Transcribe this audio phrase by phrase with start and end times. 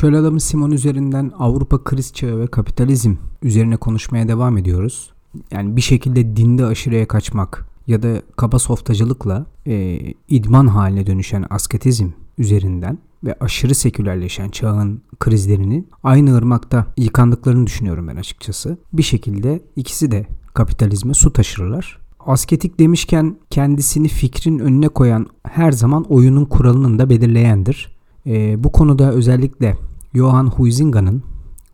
[0.00, 5.10] Çöl Adamı Simon üzerinden Avrupa kriz çağı ve kapitalizm üzerine konuşmaya devam ediyoruz.
[5.50, 12.08] Yani bir şekilde dinde aşırıya kaçmak ya da kaba softacılıkla e, idman haline dönüşen asketizm
[12.38, 18.78] üzerinden ve aşırı sekülerleşen çağın krizlerinin aynı ırmakta yıkandıklarını düşünüyorum ben açıkçası.
[18.92, 21.98] Bir şekilde ikisi de kapitalizme su taşırlar.
[22.20, 27.96] Asketik demişken kendisini fikrin önüne koyan her zaman oyunun kuralının da belirleyendir.
[28.26, 29.76] E, bu konuda özellikle
[30.14, 31.22] Johan Huizinga'nın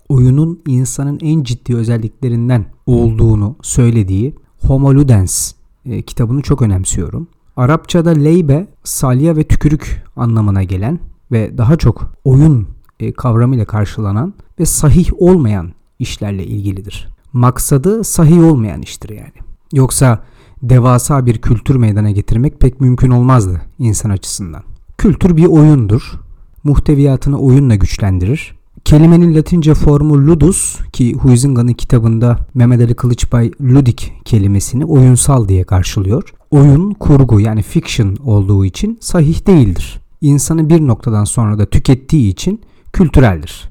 [0.08, 4.34] oyunun insanın en ciddi özelliklerinden olduğunu söylediği
[4.66, 5.52] Homo Ludens
[5.84, 7.28] e, kitabını çok önemsiyorum.
[7.56, 11.00] Arapçada leybe, salya ve tükürük anlamına gelen
[11.32, 12.68] ve daha çok oyun
[13.00, 17.08] e, kavramıyla karşılanan ve sahih olmayan işlerle ilgilidir.
[17.32, 19.32] Maksadı sahih olmayan iştir yani.
[19.72, 20.22] Yoksa
[20.62, 24.62] devasa bir kültür meydana getirmek pek mümkün olmazdı insan açısından.
[24.98, 26.25] Kültür bir oyundur.
[26.66, 28.54] Muhteviyatını oyunla güçlendirir.
[28.84, 36.34] Kelimenin latince formu ludus ki Huizinga'nın kitabında Mehmet Ali Kılıçbay ludik kelimesini oyunsal diye karşılıyor.
[36.50, 40.00] Oyun, kurgu yani fiction olduğu için sahih değildir.
[40.20, 42.60] İnsanı bir noktadan sonra da tükettiği için
[42.92, 43.68] kültüreldir.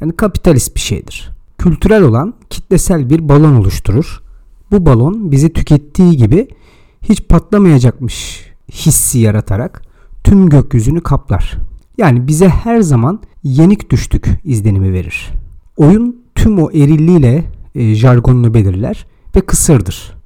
[0.00, 1.30] Yani kapitalist bir şeydir.
[1.58, 4.22] Kültürel olan kitlesel bir balon oluşturur.
[4.70, 6.48] Bu balon bizi tükettiği gibi
[7.02, 9.82] hiç patlamayacakmış hissi yaratarak
[10.24, 11.58] tüm gökyüzünü kaplar.
[11.98, 15.30] Yani bize her zaman yenik düştük izlenimi verir.
[15.76, 17.44] Oyun tüm o erilliğiyle
[17.74, 20.16] e, jargonunu belirler ve kısırdır.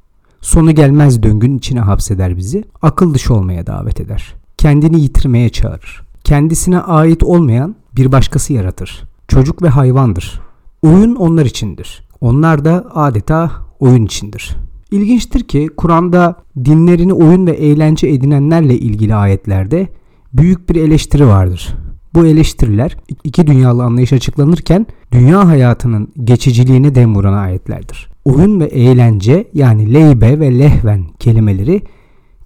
[0.41, 2.65] Sonu gelmez döngünün içine hapseder bizi.
[2.83, 4.35] Akıl dışı olmaya davet eder.
[4.59, 6.03] Kendini yitirmeye çağırır.
[6.25, 9.03] Kendisine ait olmayan bir başkası yaratır.
[9.29, 10.41] Çocuk ve hayvandır.
[10.83, 12.09] Oyun onlar içindir.
[12.21, 14.57] Onlar da adeta oyun içindir.
[14.91, 19.89] İlginçtir ki Kur'an'da dinlerini oyun ve eğlence edinenlerle ilgili ayetlerde
[20.33, 21.75] büyük bir eleştiri vardır.
[22.15, 28.11] Bu eleştiriler iki dünyalı anlayış açıklanırken dünya hayatının geçiciliğine dem vuran ayetlerdir.
[28.25, 31.83] Oyun ve eğlence yani leybe ve lehven kelimeleri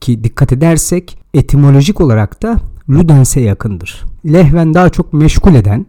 [0.00, 2.56] ki dikkat edersek etimolojik olarak da
[2.90, 4.04] ludense yakındır.
[4.26, 5.86] Lehven daha çok meşgul eden,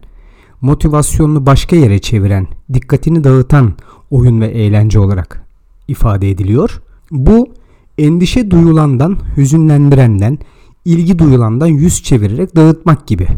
[0.60, 3.72] motivasyonunu başka yere çeviren, dikkatini dağıtan
[4.10, 5.46] oyun ve eğlence olarak
[5.88, 6.82] ifade ediliyor.
[7.10, 7.48] Bu
[7.98, 10.38] endişe duyulandan, hüzünlendirenden,
[10.86, 13.28] ilgi duyulandan yüz çevirerek dağıtmak gibi.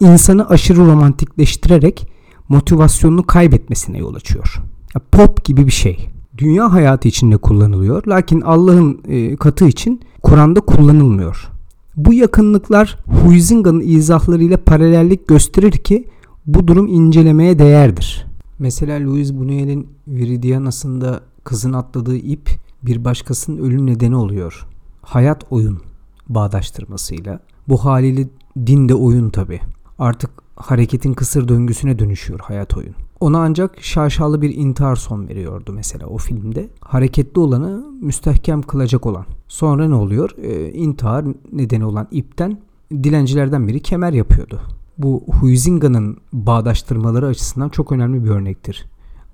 [0.00, 2.08] İnsanı aşırı romantikleştirerek
[2.48, 4.62] motivasyonunu kaybetmesine yol açıyor.
[4.94, 6.08] Ya pop gibi bir şey.
[6.38, 8.06] Dünya hayatı içinde kullanılıyor.
[8.06, 11.48] Lakin Allah'ın e, katı için Kur'an'da kullanılmıyor.
[11.96, 16.04] Bu yakınlıklar Huizinga'nın izahlarıyla paralellik gösterir ki
[16.46, 18.26] bu durum incelemeye değerdir.
[18.58, 22.50] Mesela Louis Buñuel'in Viridiana'sında kızın atladığı ip
[22.82, 24.66] bir başkasının ölüm nedeni oluyor.
[25.02, 25.78] Hayat oyun
[26.28, 27.40] bağdaştırmasıyla.
[27.68, 28.28] Bu haliyle
[28.66, 29.60] din de oyun tabi.
[29.98, 32.94] Artık hareketin kısır döngüsüne dönüşüyor hayat oyun.
[33.20, 36.68] Ona ancak şaşalı bir intihar son veriyordu mesela o filmde.
[36.80, 39.26] Hareketli olanı müstehkem kılacak olan.
[39.48, 40.30] Sonra ne oluyor?
[40.42, 42.58] Ee, intihar nedeni olan ipten
[42.92, 44.60] dilencilerden biri kemer yapıyordu.
[44.98, 48.86] Bu Huizinga'nın bağdaştırmaları açısından çok önemli bir örnektir.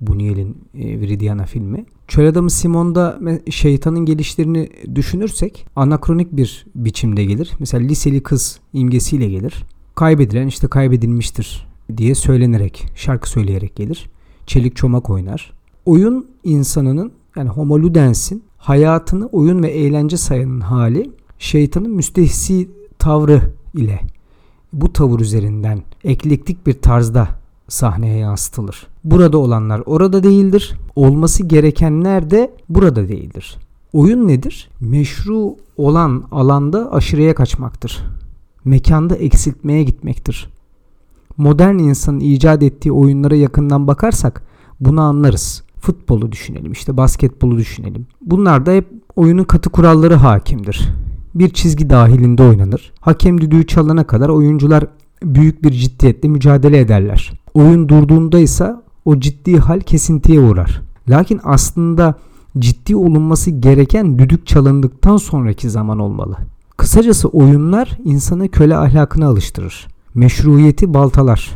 [0.03, 1.85] Buñuel'in e, Viridiana filmi.
[2.09, 3.21] Çöl Adamı Simon'da
[3.51, 7.53] şeytanın gelişlerini düşünürsek anakronik bir biçimde gelir.
[7.59, 9.65] Mesela liseli kız imgesiyle gelir.
[9.95, 11.67] Kaybedilen işte kaybedilmiştir
[11.97, 14.11] diye söylenerek, şarkı söyleyerek gelir.
[14.47, 15.53] Çelik çomak oynar.
[15.87, 23.43] Oyun insanının yani homo ludens'in hayatını oyun ve eğlence sayanın hali şeytanın müstehsi tavrı
[23.75, 24.01] ile
[24.73, 27.29] bu tavır üzerinden eklektik bir tarzda
[27.69, 28.87] sahneye yansıtılır.
[29.05, 30.75] Burada olanlar orada değildir.
[30.97, 33.57] Olması gerekenler de burada değildir.
[33.93, 34.71] Oyun nedir?
[34.81, 38.03] Meşru olan alanda aşırıya kaçmaktır.
[38.65, 40.49] Mekanda eksiltmeye gitmektir.
[41.37, 44.43] Modern insanın icat ettiği oyunlara yakından bakarsak
[44.81, 45.63] bunu anlarız.
[45.81, 48.07] Futbolu düşünelim, işte basketbolu düşünelim.
[48.23, 50.89] Bunlar da hep oyunun katı kuralları hakimdir.
[51.35, 52.93] Bir çizgi dahilinde oynanır.
[53.01, 54.87] Hakem düdüğü çalana kadar oyuncular
[55.23, 57.44] büyük bir ciddiyetle mücadele ederler.
[57.55, 58.75] Oyun durduğunda ise
[59.05, 60.83] o ciddi hal kesintiye uğrar.
[61.09, 62.15] Lakin aslında
[62.59, 66.37] ciddi olunması gereken düdük çalındıktan sonraki zaman olmalı.
[66.77, 69.89] Kısacası oyunlar insana köle ahlakına alıştırır.
[70.15, 71.51] Meşruiyeti baltalar.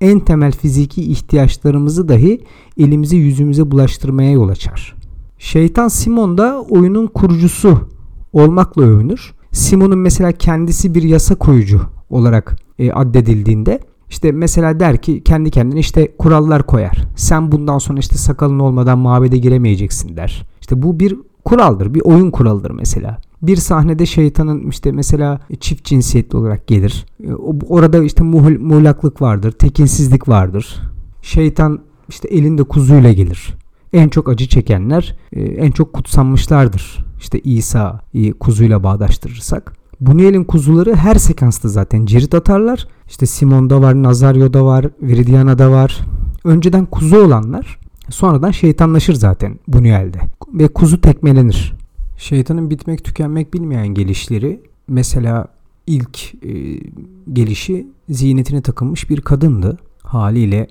[0.00, 2.44] En temel fiziki ihtiyaçlarımızı dahi
[2.78, 4.96] elimize yüzümüze bulaştırmaya yol açar.
[5.38, 7.88] Şeytan Simon da oyunun kurucusu
[8.32, 9.34] olmakla övünür.
[9.52, 15.80] Simon'un mesela kendisi bir yasa koyucu olarak e, addedildiğinde işte mesela der ki kendi kendine
[15.80, 17.04] işte kurallar koyar.
[17.16, 20.46] Sen bundan sonra işte sakalın olmadan mabede giremeyeceksin der.
[20.60, 23.18] İşte bu bir kuraldır, bir oyun kuralıdır mesela.
[23.42, 27.06] Bir sahnede şeytanın işte mesela çift cinsiyetli olarak gelir.
[27.24, 27.34] E,
[27.68, 30.76] orada işte muğlaklık vardır, tekinsizlik vardır.
[31.22, 33.54] Şeytan işte elinde kuzuyla gelir.
[33.92, 37.06] En çok acı çekenler e, en çok kutsanmışlardır.
[37.18, 39.72] İşte İsa'yı kuzuyla bağdaştırırsak.
[40.00, 42.88] Bunuel'in kuzuları her sekansta zaten cirit atarlar.
[43.08, 46.00] İşte Simon'da var, Nazario'da var, Viridiana'da var.
[46.44, 47.78] Önceden kuzu olanlar
[48.10, 50.18] sonradan şeytanlaşır zaten Bunuel'de.
[50.52, 51.74] Ve kuzu tekmelenir.
[52.18, 55.46] Şeytanın bitmek tükenmek bilmeyen gelişleri mesela
[55.86, 56.80] ilk e,
[57.32, 59.78] gelişi ziynetine takılmış bir kadındı.
[60.02, 60.66] Haliyle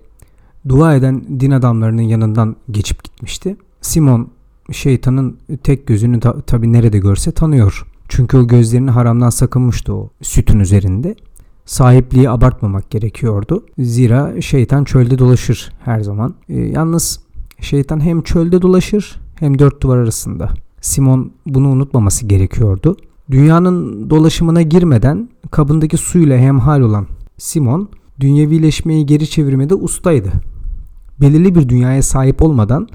[0.69, 3.57] dua eden din adamlarının yanından geçip gitmişti.
[3.81, 4.29] Simon
[4.71, 7.85] şeytanın tek gözünü ta, tabi nerede görse tanıyor.
[8.09, 11.15] Çünkü o gözlerini haramdan sakınmıştı o sütün üzerinde.
[11.65, 13.65] Sahipliği abartmamak gerekiyordu.
[13.79, 16.35] Zira şeytan çölde dolaşır her zaman.
[16.49, 17.19] E, yalnız
[17.59, 20.49] şeytan hem çölde dolaşır hem dört duvar arasında.
[20.81, 22.97] Simon bunu unutmaması gerekiyordu.
[23.31, 27.07] Dünyanın dolaşımına girmeden kabındaki suyla hemhal olan
[27.37, 30.31] Simon dünyevileşmeyi geri çevirmede ustaydı.
[31.21, 32.87] Belirli bir dünyaya sahip olmadan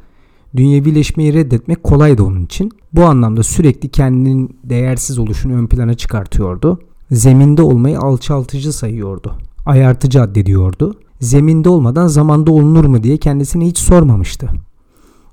[0.57, 2.73] dünyevileşmeyi reddetmek kolaydı onun için.
[2.93, 6.79] Bu anlamda sürekli kendinin değersiz oluşunu ön plana çıkartıyordu.
[7.11, 9.35] Zeminde olmayı alçaltıcı sayıyordu.
[9.67, 10.95] Ayartıcı addediyordu.
[11.21, 14.49] Zeminde olmadan zamanda olunur mu diye kendisine hiç sormamıştı.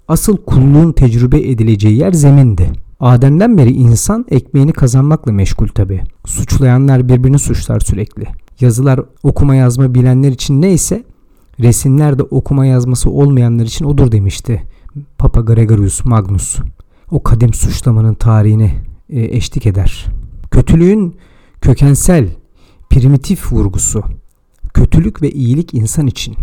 [0.07, 2.71] Asıl kulluğun tecrübe edileceği yer zemindi.
[2.99, 6.01] Adem'den beri insan ekmeğini kazanmakla meşgul tabi.
[6.25, 8.25] Suçlayanlar birbirini suçlar sürekli.
[8.59, 11.03] Yazılar okuma yazma bilenler için neyse
[11.59, 14.63] resimler de okuma yazması olmayanlar için odur demişti
[15.17, 16.57] Papa Gregorius Magnus.
[17.11, 20.05] O kadim suçlamanın tarihine e, eşlik eder.
[20.51, 21.15] Kötülüğün
[21.61, 22.29] kökensel,
[22.89, 24.03] primitif vurgusu,
[24.73, 26.35] kötülük ve iyilik insan için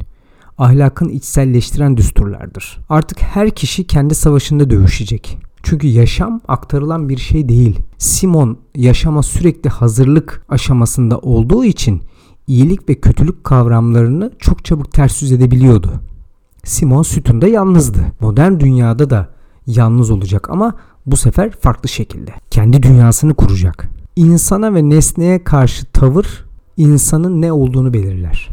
[0.59, 2.79] ahlakın içselleştiren düsturlardır.
[2.89, 5.39] Artık her kişi kendi savaşında dövüşecek.
[5.63, 7.79] Çünkü yaşam aktarılan bir şey değil.
[7.99, 12.03] Simon yaşama sürekli hazırlık aşamasında olduğu için
[12.47, 15.93] iyilik ve kötülük kavramlarını çok çabuk ters yüz edebiliyordu.
[16.65, 17.99] Simon sütunda yalnızdı.
[18.21, 19.29] Modern dünyada da
[19.67, 20.75] yalnız olacak ama
[21.07, 22.31] bu sefer farklı şekilde.
[22.51, 23.89] Kendi dünyasını kuracak.
[24.17, 26.45] İnsana ve nesneye karşı tavır
[26.77, 28.51] insanın ne olduğunu belirler.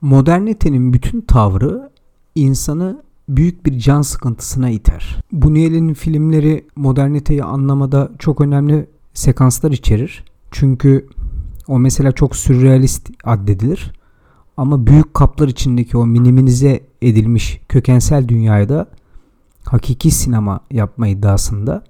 [0.00, 1.90] Modernitenin bütün tavrı
[2.34, 5.16] insanı büyük bir can sıkıntısına iter.
[5.32, 10.24] Buñuel'in filmleri moderniteyi anlamada çok önemli sekanslar içerir.
[10.50, 11.06] Çünkü
[11.68, 13.92] o mesela çok sürrealist addedilir.
[14.56, 18.86] Ama büyük kaplar içindeki o minimize edilmiş kökensel dünyayı da
[19.64, 21.84] hakiki sinema yapma iddiasında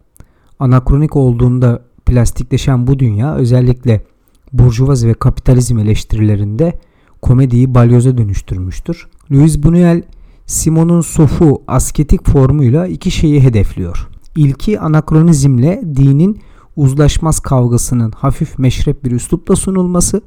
[0.58, 4.04] anakronik olduğunda plastikleşen bu dünya özellikle
[4.52, 6.78] burjuvazi ve kapitalizm eleştirilerinde
[7.22, 9.08] komediyi balyoza dönüştürmüştür.
[9.32, 10.02] Louis Buñuel
[10.46, 14.08] Simon'un sofu asketik formuyla iki şeyi hedefliyor.
[14.36, 16.40] İlki anakronizmle dinin
[16.76, 20.20] uzlaşmaz kavgasının hafif meşrep bir üslupla sunulması.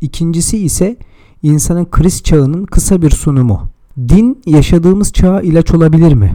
[0.00, 0.96] İkincisi ise
[1.42, 3.60] insanın kriz çağının kısa bir sunumu.
[3.98, 6.34] Din yaşadığımız çağa ilaç olabilir mi?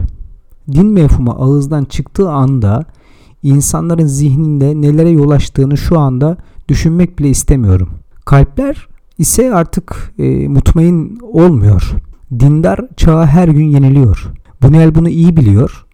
[0.72, 2.84] Din mefhumu ağızdan çıktığı anda
[3.42, 6.36] insanların zihninde nelere yol açtığını şu anda
[6.68, 7.88] düşünmek bile istemiyorum.
[8.24, 8.88] Kalpler
[9.18, 11.92] ise artık e, mutmain olmuyor.
[12.40, 14.32] Dindar çağı her gün yeniliyor.
[14.62, 15.84] Bunel bunu iyi biliyor.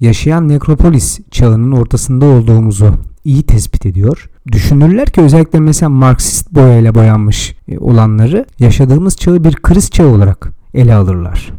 [0.00, 2.94] Yaşayan nekropolis çağının ortasında olduğumuzu
[3.24, 4.30] iyi tespit ediyor.
[4.52, 10.52] Düşünürler ki özellikle mesela Marksist boyayla boyanmış e, olanları yaşadığımız çağı bir kriz çağı olarak
[10.74, 11.50] ele alırlar.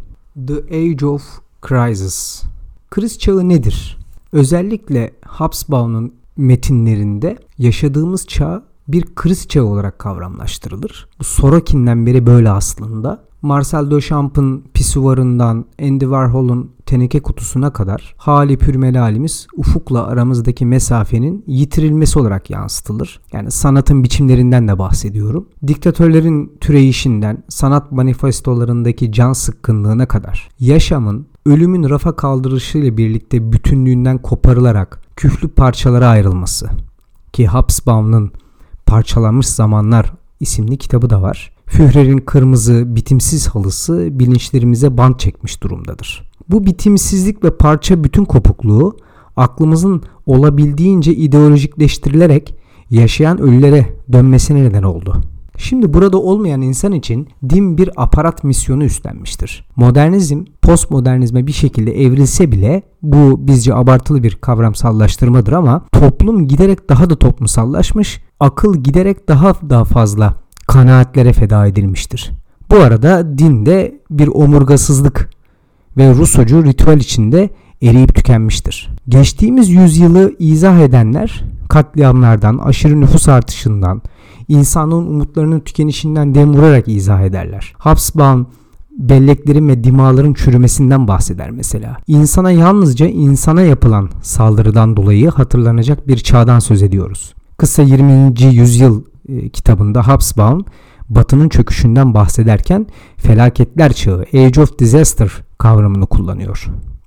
[0.46, 1.22] The Age of
[1.68, 2.42] Crisis.
[2.90, 3.98] Kriz çağı nedir?
[4.32, 11.08] Özellikle Hobsbawm'ın metinlerinde yaşadığımız çağ bir kriz çağı olarak kavramlaştırılır.
[11.20, 13.24] Bu Sorokin'den beri böyle aslında.
[13.42, 22.50] Marcel Duchamp'ın pisuvarından Andy Warhol'un teneke kutusuna kadar hali pürmelalimiz ufukla aramızdaki mesafenin yitirilmesi olarak
[22.50, 23.20] yansıtılır.
[23.32, 25.48] Yani sanatın biçimlerinden de bahsediyorum.
[25.66, 35.48] Diktatörlerin türeyişinden sanat manifestolarındaki can sıkkınlığına kadar yaşamın ölümün rafa kaldırışıyla birlikte bütünlüğünden koparılarak küflü
[35.48, 36.70] parçalara ayrılması
[37.32, 38.32] ki Hobsbawm'ın
[38.86, 41.52] Parçalanmış Zamanlar isimli kitabı da var.
[41.72, 46.30] Führer'in kırmızı bitimsiz halısı bilinçlerimize bant çekmiş durumdadır.
[46.48, 48.96] Bu bitimsizlik ve parça bütün kopukluğu
[49.36, 52.56] aklımızın olabildiğince ideolojikleştirilerek
[52.90, 55.20] yaşayan ölülere dönmesine neden oldu.
[55.56, 59.68] Şimdi burada olmayan insan için din bir aparat misyonu üstlenmiştir.
[59.76, 67.10] Modernizm postmodernizme bir şekilde evrilse bile bu bizce abartılı bir kavramsallaştırmadır ama toplum giderek daha
[67.10, 72.30] da toplumsallaşmış, akıl giderek daha daha fazla kanaatlere feda edilmiştir.
[72.70, 75.30] Bu arada din de bir omurgasızlık
[75.96, 77.50] ve Rusocu ritüel içinde
[77.82, 78.88] eriyip tükenmiştir.
[79.08, 84.02] Geçtiğimiz yüzyılı izah edenler katliamlardan, aşırı nüfus artışından,
[84.48, 87.74] insanlığın umutlarının tükenişinden dem vurarak izah ederler.
[87.78, 88.46] Hobsbawm
[88.98, 91.96] belleklerin ve dimaların çürümesinden bahseder mesela.
[92.06, 97.34] İnsana yalnızca insana yapılan saldırıdan dolayı hatırlanacak bir çağdan söz ediyoruz.
[97.56, 98.42] Kısa 20.
[98.42, 99.02] yüzyıl
[99.32, 100.64] e, kitabında Hobsbawm
[101.08, 102.86] Batı'nın çöküşünden bahsederken
[103.16, 106.66] felaketler çağı, Age of Disaster kavramını kullanıyor.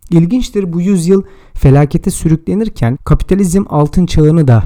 [0.10, 4.64] İlginçtir bu yüzyıl felakete sürüklenirken kapitalizm altın çağını da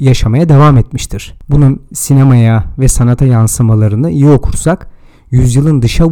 [0.00, 1.34] yaşamaya devam etmiştir.
[1.50, 4.90] Bunun sinemaya ve sanata yansımalarını iyi okursak
[5.30, 6.04] yüzyılın dışa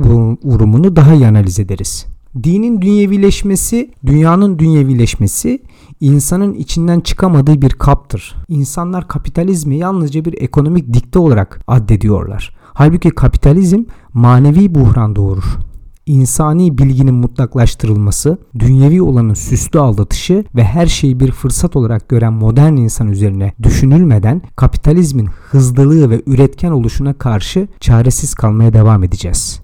[0.43, 2.12] vurumunu daha iyi analiz ederiz.
[2.42, 5.62] Dinin dünyevileşmesi, dünyanın dünyevileşmesi
[6.00, 8.34] insanın içinden çıkamadığı bir kaptır.
[8.48, 12.56] İnsanlar kapitalizmi yalnızca bir ekonomik dikte olarak addediyorlar.
[12.62, 13.84] Halbuki kapitalizm
[14.14, 15.58] manevi buhran doğurur
[16.06, 22.76] insani bilginin mutlaklaştırılması, dünyevi olanın süslü aldatışı ve her şeyi bir fırsat olarak gören modern
[22.76, 29.60] insan üzerine düşünülmeden kapitalizmin hızlılığı ve üretken oluşuna karşı çaresiz kalmaya devam edeceğiz.